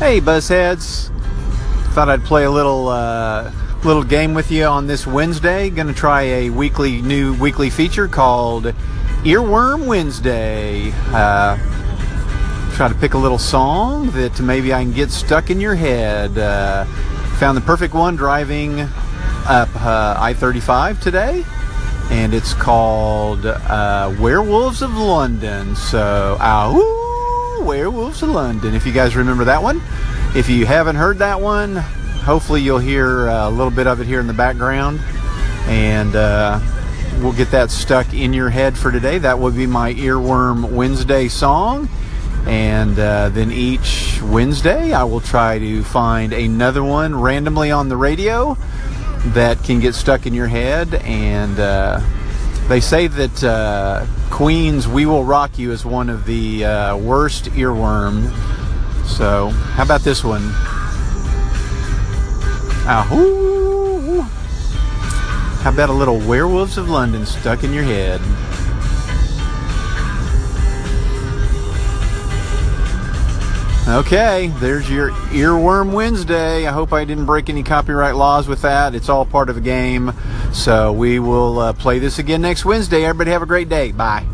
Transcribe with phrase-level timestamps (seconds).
[0.00, 1.08] Hey, Buzzheads.
[1.94, 3.52] Thought I'd play a little uh,
[3.84, 5.70] little game with you on this Wednesday.
[5.70, 8.64] To try a weekly new weekly feature called
[9.22, 10.90] Earworm Wednesday.
[11.12, 11.56] Uh,
[12.74, 16.36] try to pick a little song that maybe I can get stuck in your head.
[16.36, 16.86] Uh,
[17.38, 18.80] found the perfect one driving
[19.46, 21.44] up uh, I-35 today,
[22.10, 25.76] and it's called uh, Werewolves of London.
[25.76, 26.72] So, ah,
[27.64, 28.74] Werewolves of London.
[28.74, 29.80] If you guys remember that one.
[30.36, 34.06] If you haven't heard that one, hopefully you'll hear uh, a little bit of it
[34.06, 35.00] here in the background.
[35.66, 36.60] And uh,
[37.20, 39.18] we'll get that stuck in your head for today.
[39.18, 41.88] That will be my Earworm Wednesday song.
[42.46, 47.96] And uh, then each Wednesday, I will try to find another one randomly on the
[47.96, 48.58] radio
[49.28, 50.94] that can get stuck in your head.
[50.94, 52.00] And uh,
[52.68, 57.46] they say that uh, Queen's We Will Rock You is one of the uh, worst
[57.46, 58.30] earworm.
[59.06, 60.42] So, how about this one?
[62.86, 64.22] Ahoo!
[65.62, 68.20] How about a little Werewolves of London stuck in your head?
[73.86, 76.66] Okay, there's your Earworm Wednesday.
[76.66, 78.94] I hope I didn't break any copyright laws with that.
[78.94, 80.12] It's all part of the game.
[80.54, 83.04] So we will uh, play this again next Wednesday.
[83.04, 83.92] Everybody have a great day.
[83.92, 84.26] Bye.